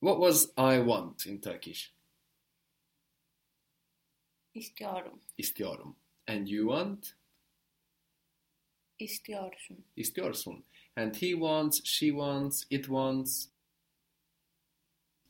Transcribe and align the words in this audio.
What 0.00 0.18
was 0.20 0.44
I 0.56 0.78
want 0.78 1.26
in 1.26 1.40
Turkish? 1.40 1.92
İstiyorum. 4.54 5.20
İstiyorum. 5.38 5.96
And 6.28 6.48
you 6.48 6.68
want? 6.68 7.14
İstiyorsun. 8.98 9.84
İstiyorsun. 9.96 10.64
And 10.96 11.14
he 11.14 11.30
wants, 11.30 11.80
she 11.84 12.06
wants, 12.06 12.64
it 12.70 12.84
wants, 12.84 13.48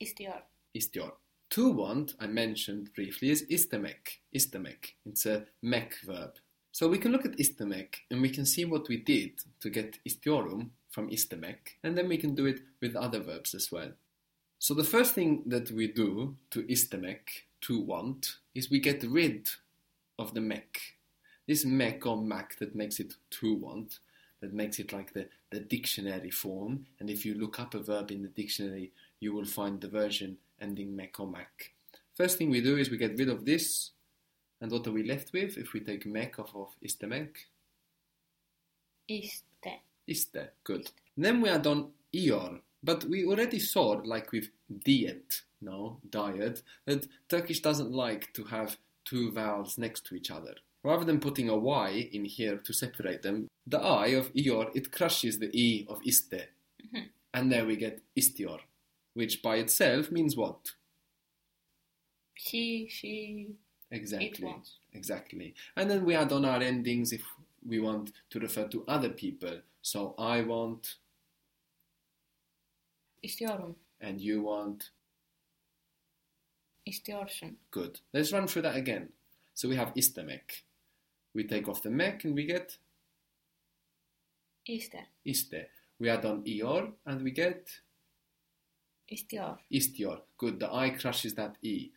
İstiyor. 0.00 0.43
istiyor. 0.75 1.12
To 1.50 1.69
want, 1.69 2.11
I 2.23 2.27
mentioned 2.27 2.87
briefly, 2.96 3.30
is 3.30 3.46
istemek. 3.50 4.23
Istemek. 4.32 4.96
It's 5.07 5.27
a 5.27 5.46
mek 5.62 6.09
verb. 6.09 6.37
So 6.73 6.93
we 6.95 7.03
can 7.03 7.12
look 7.12 7.27
at 7.27 7.41
istemek 7.41 8.07
and 8.11 8.25
we 8.25 8.37
can 8.37 8.45
see 8.45 8.64
what 8.64 8.87
we 8.87 9.07
did 9.07 9.39
to 9.61 9.69
get 9.69 10.00
istiyorum 10.05 10.73
from 10.91 11.09
istemek, 11.11 11.79
and 11.82 11.96
then 11.96 12.09
we 12.09 12.21
can 12.21 12.37
do 12.37 12.46
it 12.48 12.59
with 12.80 12.96
other 12.96 13.27
verbs 13.27 13.55
as 13.55 13.71
well. 13.71 13.93
So 14.59 14.75
the 14.75 14.84
first 14.84 15.14
thing 15.14 15.43
that 15.46 15.71
we 15.71 15.86
do 15.86 16.36
to 16.50 16.62
istemek, 16.64 17.46
to 17.62 17.80
want, 17.80 18.36
is 18.54 18.71
we 18.71 18.80
get 18.80 19.03
rid 19.04 19.49
of 20.18 20.35
the 20.35 20.40
mek. 20.40 20.96
This 21.46 21.64
mek 21.64 22.04
or 22.07 22.16
mak 22.16 22.58
that 22.58 22.75
makes 22.75 22.99
it 22.99 23.14
to 23.30 23.54
want, 23.54 24.00
that 24.40 24.52
makes 24.52 24.79
it 24.79 24.93
like 24.93 25.13
the, 25.13 25.29
the 25.50 25.61
dictionary 25.61 26.30
form, 26.30 26.86
and 26.99 27.08
if 27.08 27.25
you 27.25 27.35
look 27.35 27.61
up 27.61 27.75
a 27.75 27.79
verb 27.79 28.11
in 28.11 28.22
the 28.22 28.29
dictionary, 28.29 28.93
you 29.21 29.32
will 29.32 29.44
find 29.44 29.80
the 29.80 29.89
version 29.89 30.36
ending 30.61 30.94
mek 30.94 31.21
or 31.21 31.27
mak. 31.27 31.72
First 32.14 32.36
thing 32.36 32.50
we 32.50 32.61
do 32.61 32.77
is 32.77 32.91
we 32.91 32.97
get 32.97 33.19
rid 33.19 33.28
of 33.28 33.44
this, 33.44 33.91
and 34.61 34.72
what 34.72 34.86
are 34.88 34.92
we 34.92 35.05
left 35.05 35.33
with 35.33 35.56
if 35.56 35.72
we 35.72 35.80
take 35.80 36.05
mek 36.05 36.38
off 36.38 36.55
of 36.55 36.77
istemek? 36.83 37.48
İste. 39.08 39.80
Iste, 40.06 40.50
good. 40.64 40.91
Then 41.16 41.41
we 41.41 41.48
add 41.48 41.66
on 41.66 41.92
ior, 42.12 42.61
but 42.83 43.05
we 43.05 43.25
already 43.25 43.59
saw, 43.59 44.00
like 44.05 44.33
with 44.33 44.50
diet, 44.84 45.42
no, 45.61 45.98
diet, 46.09 46.62
that 46.86 47.06
Turkish 47.28 47.61
doesn't 47.61 47.92
like 47.92 48.33
to 48.34 48.44
have 48.44 48.77
two 49.05 49.30
vowels 49.33 49.78
next 49.78 50.06
to 50.06 50.14
each 50.14 50.30
other. 50.30 50.55
Rather 50.84 51.05
than 51.05 51.20
putting 51.20 51.48
a 51.48 51.56
y 51.56 52.08
in 52.12 52.25
here 52.25 52.58
to 52.58 52.72
separate 52.72 53.22
them, 53.22 53.48
the 53.67 53.78
i 53.78 54.08
of 54.08 54.33
ior, 54.34 54.70
it 54.75 54.92
crushes 54.92 55.39
the 55.39 55.50
e 55.52 55.86
of 55.89 56.00
iste. 56.02 56.47
Mm-hmm. 56.84 57.06
And 57.34 57.52
there 57.52 57.67
we 57.67 57.77
get 57.77 58.02
istior, 58.17 58.61
which 59.14 59.42
by 59.42 59.56
itself 59.56 60.11
means 60.11 60.36
what? 60.36 60.72
She, 62.34 62.89
she, 62.89 63.48
Exactly. 63.91 64.55
Exactly. 64.92 65.55
And 65.77 65.91
then 65.91 66.05
we 66.05 66.14
add 66.14 66.33
on 66.33 66.45
our 66.45 66.61
endings 66.61 67.12
if 67.12 67.22
we 67.67 67.80
want 67.80 68.12
to 68.30 68.39
refer 68.39 68.69
to 68.69 68.84
other 68.86 69.08
people. 69.08 69.61
So 69.83 70.14
I 70.19 70.42
want, 70.42 70.97
istiyorum. 73.22 73.77
and 74.00 74.20
you 74.20 74.36
want, 74.38 74.92
İstiyorsun. 76.86 77.58
Good. 77.72 77.97
Let's 78.14 78.33
run 78.33 78.47
through 78.47 78.62
that 78.62 78.77
again. 78.77 79.12
So 79.55 79.69
we 79.69 79.77
have 79.77 79.92
istemek. 79.94 80.64
We 81.36 81.46
take 81.46 81.70
off 81.70 81.83
the 81.83 81.91
mek 81.91 82.24
and 82.24 82.39
we 82.39 82.42
get 82.42 82.78
İste. 84.66 85.06
iste. 85.24 85.70
We 85.98 86.12
add 86.12 86.24
on 86.24 86.44
ior 86.46 86.92
and 87.06 87.19
we 87.27 87.30
get 87.30 87.83
İstiyor. 89.08 89.58
istior. 89.70 90.22
Good. 90.39 90.61
The 90.61 90.66
i 90.72 90.98
crushes 90.98 91.34
that 91.34 91.56
e. 91.64 91.91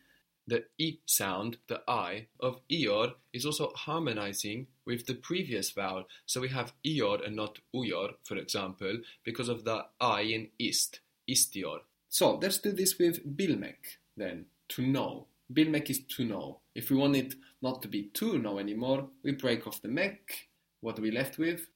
The 0.48 0.68
e 0.78 0.98
sound, 1.06 1.54
the 1.68 1.82
i 1.86 2.26
of 2.40 2.60
ior, 2.70 3.14
is 3.32 3.46
also 3.46 3.72
harmonizing 3.74 4.66
with 4.86 5.06
the 5.06 5.14
previous 5.14 5.70
vowel. 5.76 6.04
So 6.26 6.40
we 6.40 6.48
have 6.48 6.72
ior 6.84 7.22
and 7.26 7.36
not 7.36 7.58
uyor, 7.74 8.14
for 8.24 8.36
example, 8.38 9.02
because 9.24 9.52
of 9.52 9.64
the 9.64 9.86
i 10.00 10.22
in 10.22 10.50
ist, 10.58 11.00
istior. 11.28 11.80
So 12.08 12.38
let's 12.42 12.58
do 12.58 12.72
this 12.72 12.98
with 12.98 13.36
bilmek 13.36 13.98
then, 14.16 14.46
to 14.68 14.86
know. 14.86 15.26
Bilmek 15.52 15.90
is 15.90 16.00
to 16.16 16.24
know. 16.24 16.60
If 16.74 16.90
we 16.90 16.96
want 16.96 17.16
it 17.16 17.34
not 17.60 17.82
to 17.82 17.88
be 17.88 18.04
to 18.14 18.38
know 18.38 18.58
anymore, 18.58 19.08
we 19.22 19.32
break 19.32 19.66
off 19.66 19.82
the 19.82 19.88
mek. 19.88 20.48
What 20.80 20.98
are 20.98 21.02
we 21.02 21.10
left 21.10 21.38
with? 21.38 21.68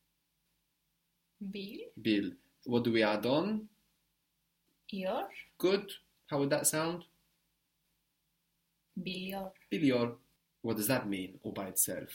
Bil. 1.50 1.80
Bil. 2.00 2.30
What 2.64 2.84
do 2.84 2.92
we 2.92 3.02
add 3.02 3.26
on? 3.26 3.68
Yor. 4.90 5.28
Good. 5.58 5.90
How 6.28 6.38
would 6.38 6.50
that 6.50 6.66
sound? 6.66 7.04
Biliyor. 8.98 9.50
Biliyor. 9.72 10.14
What 10.62 10.76
does 10.76 10.88
that 10.88 11.08
mean 11.08 11.38
all 11.42 11.52
by 11.52 11.66
itself? 11.66 12.08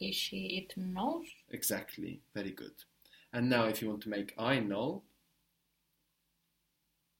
Is 0.00 0.14
she, 0.16 0.66
it 0.66 0.74
knows. 0.76 1.26
Exactly. 1.50 2.20
Very 2.34 2.52
good. 2.52 2.72
And 3.34 3.50
now, 3.50 3.64
if 3.64 3.82
you 3.82 3.88
want 3.88 4.00
to 4.02 4.08
make 4.08 4.32
I 4.38 4.60
know, 4.60 5.02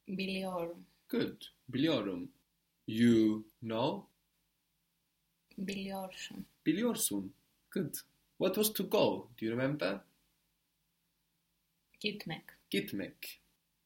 Biliyorum. 0.08 0.84
good. 1.08 1.44
Biliyorum. 1.70 2.28
You 2.86 3.44
know, 3.62 4.06
Biliyorsun. 5.58 6.44
biliyorsun. 6.64 7.30
Good. 7.70 7.96
What 8.38 8.56
was 8.56 8.70
to 8.74 8.84
go? 8.84 9.26
Do 9.36 9.44
you 9.46 9.50
remember? 9.50 10.00
Gitmek. 12.00 12.42
Gitmek. 12.70 13.40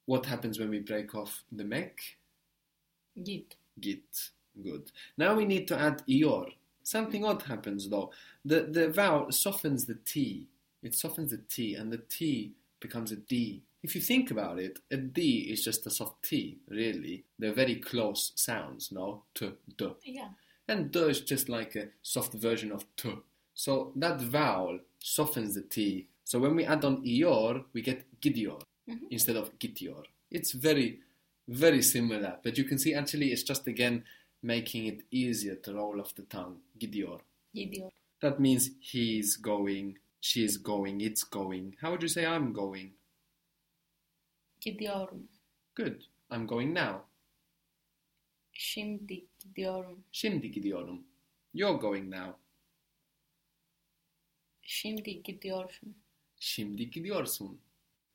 What 0.07 0.27
happens 0.27 0.59
when 0.59 0.71
we 0.71 0.81
break 0.81 1.15
off 1.15 1.45
the 1.51 1.65
mek? 1.65 2.19
Git. 3.25 3.57
Git. 3.81 4.31
Good. 4.63 4.93
Now 5.17 5.35
we 5.37 5.47
need 5.47 5.67
to 5.69 5.79
add 5.79 6.03
ior. 6.09 6.49
Something 6.83 7.25
odd 7.25 7.43
happens 7.43 7.89
though. 7.89 8.11
The 8.45 8.69
the 8.71 8.89
vowel 8.91 9.33
softens 9.33 9.87
the 9.87 9.95
T. 10.05 10.47
It 10.83 10.95
softens 10.95 11.31
the 11.31 11.39
T 11.39 11.75
and 11.75 11.93
the 11.93 11.99
T 11.99 12.55
becomes 12.81 13.13
a 13.13 13.17
D. 13.17 13.63
If 13.83 13.95
you 13.95 14.01
think 14.01 14.31
about 14.31 14.59
it, 14.59 14.79
a 14.91 14.97
D 14.97 15.49
is 15.51 15.65
just 15.65 15.87
a 15.87 15.91
soft 15.91 16.25
T, 16.25 16.59
really. 16.69 17.25
They're 17.39 17.53
very 17.53 17.77
close 17.77 18.33
sounds, 18.35 18.91
no? 18.93 19.25
T, 19.35 19.51
D. 19.77 19.89
Yeah. 20.05 20.29
And 20.69 20.91
D 20.91 21.01
is 21.01 21.21
just 21.21 21.49
like 21.49 21.77
a 21.77 21.89
soft 22.03 22.35
version 22.35 22.73
of 22.73 22.85
T. 22.97 23.15
So 23.55 23.93
that 23.97 24.21
vowel 24.21 24.81
softens 24.99 25.55
the 25.55 25.63
T. 25.63 26.07
So 26.25 26.39
when 26.39 26.55
we 26.55 26.65
add 26.65 26.85
on 26.85 27.03
ior, 27.05 27.65
we 27.73 27.83
get 27.83 28.05
gidior 28.21 28.61
mm-hmm. 28.89 29.07
instead 29.11 29.37
of 29.37 29.59
gitior. 29.59 30.03
It's 30.31 30.53
very, 30.53 31.01
very 31.49 31.83
similar, 31.83 32.37
but 32.45 32.59
you 32.59 32.65
can 32.65 32.79
see 32.79 32.95
actually 32.95 33.33
it's 33.33 33.43
just 33.43 33.67
again 33.67 34.05
making 34.43 34.87
it 34.87 35.03
easier 35.11 35.55
to 35.57 35.75
roll 35.75 36.01
off 36.01 36.15
the 36.15 36.23
tongue. 36.23 36.59
Gidior. 36.79 37.21
Gidiyor. 37.57 37.91
That 38.21 38.41
means 38.41 38.71
he's 38.81 39.37
going, 39.37 39.99
she's 40.21 40.57
going, 40.57 41.01
it's 41.01 41.25
going. 41.25 41.77
How 41.81 41.91
would 41.91 42.03
you 42.03 42.09
say 42.09 42.27
I'm 42.27 42.53
going? 42.53 42.93
Gidiyorum. 44.61 45.29
Good. 45.75 46.05
I'm 46.31 46.47
going 46.47 46.73
now. 46.73 47.05
Şimdi 48.53 49.25
gidiyorum. 49.39 50.05
Şimdi 50.13 50.51
gidiyorum. 50.51 51.05
You're 51.55 51.81
going 51.81 52.15
now. 52.15 52.33
Şimdi 54.63 55.23
gidiyorsun. 55.23 55.95
Şimdi 56.41 56.91
gidiyorsun. 56.91 57.59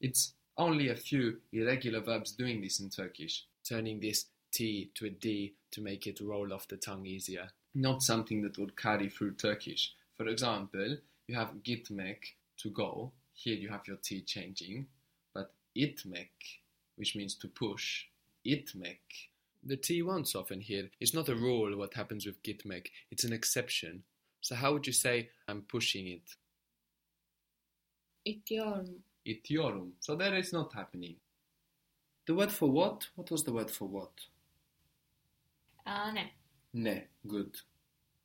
It's 0.02 0.34
only 0.58 0.92
a 0.92 0.96
few 0.96 1.40
irregular 1.52 2.08
verbs 2.08 2.38
doing 2.38 2.64
this 2.64 2.80
in 2.80 2.90
Turkish, 2.90 3.48
turning 3.64 4.02
this 4.02 4.28
T 4.52 4.90
to 4.96 5.06
a 5.06 5.10
D 5.10 5.54
to 5.72 5.82
make 5.82 6.10
it 6.10 6.22
roll 6.22 6.54
off 6.54 6.68
the 6.68 6.78
tongue 6.78 7.08
easier. 7.08 7.50
Not 7.76 8.04
something 8.04 8.44
that 8.44 8.58
would 8.58 8.76
carry 8.76 9.10
through 9.10 9.36
Turkish. 9.36 9.96
For 10.16 10.28
example, 10.28 10.98
you 11.28 11.36
have 11.36 11.64
gitmek, 11.64 12.18
to 12.58 12.70
go. 12.70 13.12
Here 13.34 13.56
you 13.56 13.70
have 13.70 13.88
your 13.88 13.98
T 13.98 14.22
changing. 14.22 14.88
But 15.34 15.54
itmek, 15.76 16.60
which 16.96 17.16
means 17.16 17.36
to 17.36 17.48
push, 17.48 18.06
itmek. 18.46 19.30
The 19.66 19.78
T 19.78 20.02
won't 20.02 20.28
soften 20.28 20.62
not 21.14 21.30
a 21.30 21.36
rule 21.36 21.78
what 21.78 21.94
happens 21.94 22.26
with 22.26 22.42
gitmek, 22.44 22.88
it's 23.12 23.24
an 23.24 23.34
exception. 23.34 24.04
So 24.42 24.56
how 24.56 24.74
would 24.74 24.86
you 24.86 24.94
say 24.94 25.30
I'm 25.48 25.62
pushing 25.62 26.08
it? 26.08 26.36
İtiyorum. 28.26 29.04
itiyorum. 29.26 29.94
So 30.00 30.16
there 30.16 30.36
it's 30.36 30.54
not 30.54 30.74
happening. 30.74 31.16
The 32.26 32.34
word 32.34 32.52
for 32.52 32.70
what? 32.70 33.10
What 33.16 33.32
was 33.32 33.44
the 33.44 33.52
word 33.52 33.70
for 33.70 33.88
what? 33.88 34.12
Aa 35.86 36.12
ne? 36.12 36.32
Ne. 36.74 37.08
Good. 37.28 37.58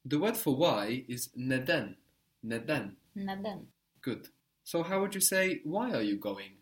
The 0.04 0.18
word 0.18 0.36
for 0.36 0.56
why 0.56 1.04
is 1.08 1.30
neden. 1.36 1.96
Neden. 2.42 2.96
Neden? 3.16 3.66
Good. 4.02 4.26
So 4.64 4.82
how 4.82 5.00
would 5.00 5.14
you 5.14 5.20
say 5.20 5.60
why 5.64 5.92
are 5.92 6.02
you 6.02 6.16
going? 6.18 6.52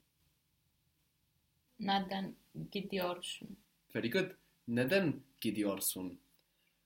Neden 1.80 2.36
gidiyorsun? 2.70 3.56
Very 3.94 4.08
good. 4.10 4.30
Neden 4.68 5.22
gidiyorsun? 5.40 6.18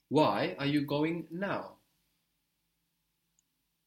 Why 0.08 0.54
are 0.58 0.68
you 0.68 0.86
going 0.86 1.26
now? 1.30 1.62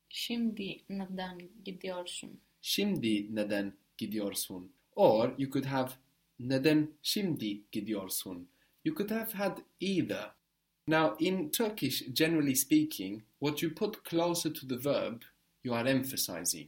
Şimdi 0.10 0.84
neden 0.90 1.50
gidiyorsun? 1.66 2.40
Şimdi 2.62 3.36
neden 3.36 3.74
gidiyorsun? 3.98 4.72
Or 4.96 5.34
you 5.38 5.52
could 5.52 5.66
have 5.66 5.92
neden 6.40 6.94
şimdi 7.02 7.62
gidiyorsun? 7.72 8.48
You 8.86 8.96
could 8.96 9.12
have 9.12 9.32
had 9.32 9.58
either. 9.80 10.32
Now, 10.88 11.16
in 11.20 11.50
Turkish, 11.50 12.04
generally 12.12 12.56
speaking, 12.56 13.24
what 13.40 13.62
you 13.62 13.70
put 13.70 14.04
closer 14.04 14.50
to 14.50 14.66
the 14.66 14.78
verb, 14.78 15.24
you 15.64 15.74
are 15.74 15.88
emphasizing. 15.88 16.68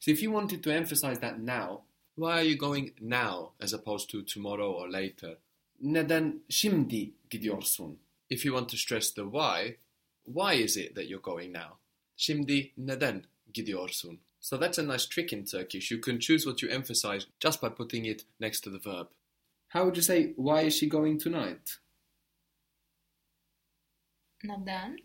So 0.00 0.10
if 0.10 0.22
you 0.22 0.30
wanted 0.30 0.62
to 0.62 0.72
emphasize 0.72 1.20
that 1.20 1.40
now, 1.40 1.82
Why 2.16 2.38
are 2.38 2.44
you 2.44 2.56
going 2.56 2.92
now 3.00 3.52
as 3.60 3.72
opposed 3.72 4.08
to 4.10 4.22
tomorrow 4.22 4.70
or 4.70 4.88
later? 4.88 5.36
Neden 5.82 6.42
şimdi 6.48 7.10
gidiyorsun? 7.30 7.96
If 8.30 8.44
you 8.44 8.54
want 8.54 8.68
to 8.68 8.76
stress 8.76 9.10
the 9.10 9.22
why, 9.22 9.76
why 10.24 10.54
is 10.54 10.76
it 10.76 10.94
that 10.94 11.08
you're 11.08 11.22
going 11.22 11.52
now? 11.52 11.78
Şimdi 12.16 12.72
neden 12.76 13.24
gidiyorsun? 13.52 14.18
So 14.40 14.56
that's 14.56 14.78
a 14.78 14.82
nice 14.82 15.06
trick 15.06 15.32
in 15.32 15.44
Turkish. 15.44 15.90
You 15.90 16.00
can 16.00 16.20
choose 16.20 16.46
what 16.46 16.62
you 16.62 16.68
emphasize 16.68 17.26
just 17.40 17.60
by 17.60 17.68
putting 17.68 18.04
it 18.04 18.24
next 18.38 18.60
to 18.60 18.70
the 18.70 18.78
verb. 18.78 19.08
How 19.68 19.84
would 19.84 19.96
you 19.96 20.02
say, 20.02 20.34
why 20.36 20.62
is 20.62 20.76
she 20.76 20.88
going 20.88 21.18
tonight? 21.18 21.78
Neden 24.44 24.98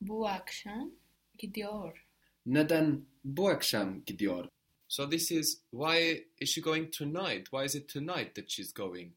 bu 0.00 0.28
akşam 0.28 0.90
gidiyor? 1.38 2.06
Neden 2.46 3.06
bu 3.24 3.48
akşam 3.48 4.04
gidiyor? 4.04 4.48
So 4.88 5.10
this 5.10 5.30
is 5.30 5.60
why 5.70 6.24
is 6.40 6.50
she 6.50 6.60
going 6.60 6.92
tonight? 6.92 7.44
Why 7.50 7.64
is 7.64 7.74
it 7.74 7.88
tonight 7.88 8.34
that 8.34 8.50
she's 8.50 8.74
going? 8.74 9.12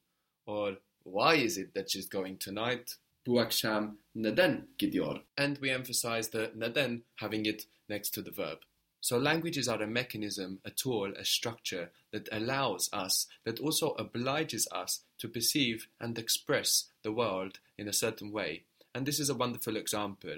Or 0.46 0.78
why 1.04 1.46
is 1.46 1.58
it 1.58 1.74
that 1.76 1.90
she's 1.90 2.10
going 2.10 2.40
tonight? 2.40 2.92
Bu 3.28 3.40
akşam 3.40 3.98
neden 4.16 4.68
gidiyor? 4.78 5.24
And 5.38 5.56
we 5.56 5.72
emphasize 5.72 6.32
the 6.32 6.52
neden 6.56 7.04
having 7.16 7.46
it 7.46 7.68
next 7.90 8.14
to 8.14 8.24
the 8.24 8.32
verb. 8.32 8.60
So 9.02 9.18
languages 9.18 9.70
are 9.70 9.84
a 9.84 9.88
mechanism, 9.88 10.60
a 10.66 10.72
tool, 10.72 11.14
a 11.20 11.24
structure 11.24 11.92
that 12.12 12.30
allows 12.32 12.90
us, 12.94 13.28
that 13.46 13.60
also 13.60 13.96
obliges 14.00 14.68
us 14.72 15.02
to 15.20 15.30
perceive 15.30 15.88
and 16.00 16.18
express 16.18 16.86
the 17.04 17.12
world 17.12 17.60
in 17.78 17.88
a 17.88 17.94
certain 17.94 18.32
way. 18.32 18.64
And 18.98 19.06
this 19.06 19.20
is 19.20 19.30
a 19.30 19.36
wonderful 19.36 19.78
example. 19.78 20.38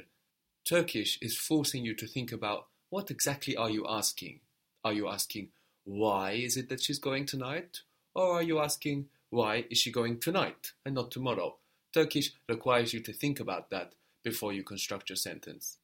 Turkish 0.65 1.17
is 1.21 1.37
forcing 1.37 1.85
you 1.85 1.95
to 1.95 2.05
think 2.05 2.33
about 2.33 2.67
what 2.89 3.09
exactly 3.09 3.55
are 3.55 3.69
you 3.69 3.85
asking? 3.87 4.41
Are 4.83 4.91
you 4.91 5.07
asking 5.07 5.51
why 5.85 6.31
is 6.31 6.57
it 6.57 6.67
that 6.67 6.83
she's 6.83 6.99
going 6.99 7.25
tonight? 7.25 7.83
Or 8.13 8.33
are 8.33 8.43
you 8.43 8.59
asking 8.59 9.07
why 9.29 9.63
is 9.69 9.77
she 9.77 9.93
going 9.93 10.19
tonight 10.19 10.73
and 10.85 10.93
not 10.93 11.09
tomorrow? 11.09 11.55
Turkish 11.93 12.33
requires 12.49 12.93
you 12.93 12.99
to 12.99 13.13
think 13.13 13.39
about 13.39 13.69
that 13.69 13.93
before 14.25 14.51
you 14.51 14.63
construct 14.63 15.09
your 15.09 15.15
sentence. 15.15 15.77